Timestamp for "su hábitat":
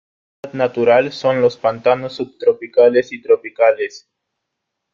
0.43-0.57